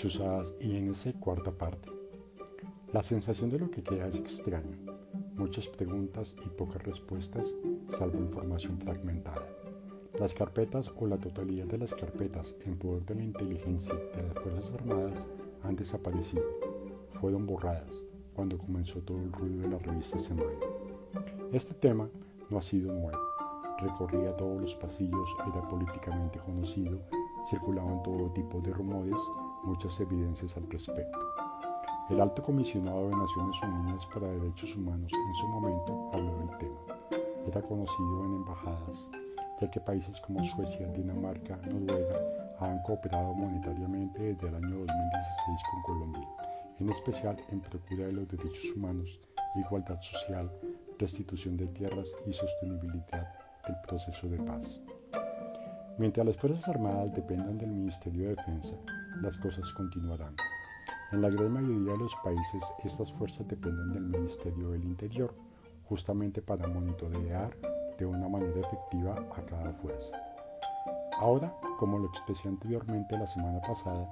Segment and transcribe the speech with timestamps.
[0.00, 1.90] Chuzadas INC cuarta parte.
[2.90, 4.78] La sensación de lo que queda es extraño.
[5.34, 7.46] Muchas preguntas y pocas respuestas,
[7.98, 9.46] salvo información fragmentada.
[10.18, 14.38] Las carpetas o la totalidad de las carpetas en poder de la inteligencia de las
[14.42, 15.26] Fuerzas Armadas
[15.64, 16.46] han desaparecido.
[17.20, 17.94] Fueron borradas
[18.32, 20.48] cuando comenzó todo el ruido de la revista Semana.
[21.52, 22.08] Este tema
[22.48, 23.18] no ha sido nuevo.
[23.80, 27.00] Recorría todos los pasillos, era políticamente conocido,
[27.50, 29.20] circulaban todo tipo de rumores,
[29.64, 31.18] muchas evidencias al respecto.
[32.08, 36.80] El alto comisionado de Naciones Unidas para Derechos Humanos en su momento habló del tema.
[37.46, 39.06] Era conocido en embajadas,
[39.60, 42.18] ya que países como Suecia, Dinamarca, Noruega
[42.58, 46.28] han cooperado monetariamente desde el año 2016 con Colombia,
[46.78, 49.20] en especial en procura de los derechos humanos,
[49.54, 50.50] igualdad social,
[50.98, 53.32] restitución de tierras y sostenibilidad
[53.66, 54.82] del proceso de paz.
[56.00, 58.74] Mientras las Fuerzas Armadas dependan del Ministerio de Defensa,
[59.20, 60.34] las cosas continuarán.
[61.12, 65.34] En la gran mayoría de los países estas fuerzas dependen del Ministerio del Interior,
[65.84, 67.54] justamente para monitorear
[67.98, 70.16] de una manera efectiva a cada fuerza.
[71.18, 74.10] Ahora, como lo expresé anteriormente la semana pasada,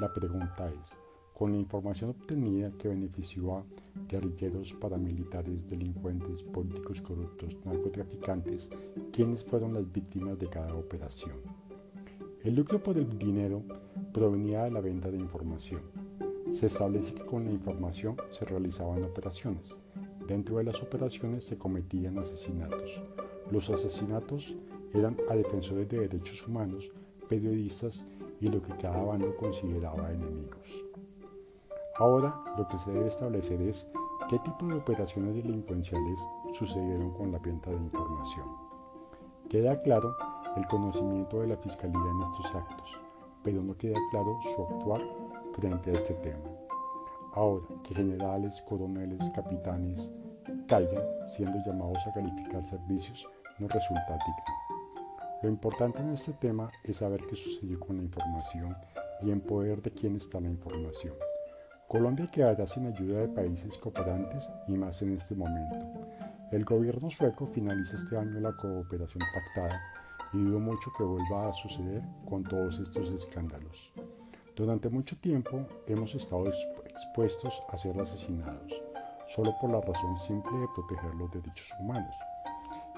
[0.00, 0.98] la pregunta es,
[1.38, 3.64] con la información obtenida que benefició a
[4.08, 8.68] guerrilleros, paramilitares, delincuentes, políticos corruptos, narcotraficantes,
[9.12, 11.36] ¿quiénes fueron las víctimas de cada operación?
[12.42, 13.62] El lucro por el dinero
[14.12, 15.82] provenía de la venta de información.
[16.50, 19.62] Se establece que con la información se realizaban operaciones.
[20.26, 23.00] Dentro de las operaciones se cometían asesinatos.
[23.52, 24.56] Los asesinatos
[24.92, 26.90] eran a defensores de derechos humanos,
[27.28, 28.04] periodistas
[28.40, 30.88] y lo que cada bando consideraba enemigos.
[31.98, 33.84] Ahora lo que se debe establecer es
[34.30, 36.20] qué tipo de operaciones delincuenciales
[36.52, 38.46] sucedieron con la venta de información.
[39.48, 40.14] Queda claro
[40.56, 43.00] el conocimiento de la Fiscalía en estos actos,
[43.42, 45.02] pero no queda claro su actuar
[45.54, 46.44] frente a este tema.
[47.34, 50.08] Ahora que generales, coroneles, capitanes
[50.68, 51.02] caigan
[51.36, 53.26] siendo llamados a calificar servicios
[53.58, 54.58] no resulta digno.
[55.42, 58.76] Lo importante en este tema es saber qué sucedió con la información
[59.22, 61.14] y en poder de quién está la información.
[61.88, 65.86] Colombia quedará sin ayuda de países cooperantes y más en este momento.
[66.52, 69.80] El gobierno sueco finaliza este año la cooperación pactada
[70.34, 73.90] y dudo mucho que vuelva a suceder con todos estos escándalos.
[74.54, 76.48] Durante mucho tiempo hemos estado
[76.84, 78.70] expuestos a ser asesinados,
[79.34, 82.14] solo por la razón simple de proteger los derechos humanos.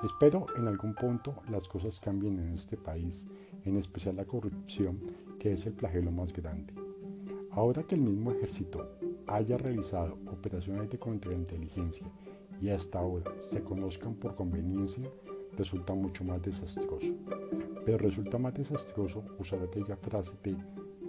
[0.03, 3.25] Espero en algún punto las cosas cambien en este país,
[3.65, 4.99] en especial la corrupción,
[5.39, 6.90] que es el flagelo más grande.
[7.53, 8.89] Ahora que el mismo ejército
[9.27, 12.07] haya realizado operaciones de contrainteligencia
[12.61, 15.09] y hasta ahora se conozcan por conveniencia,
[15.57, 17.13] resulta mucho más desastroso.
[17.85, 20.57] Pero resulta más desastroso usar aquella frase de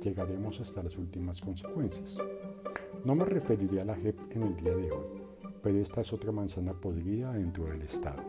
[0.01, 2.17] llegaremos hasta las últimas consecuencias.
[3.05, 5.05] No me referiré a la JEP en el día de hoy,
[5.61, 8.23] pero esta es otra manzana podrida dentro del Estado.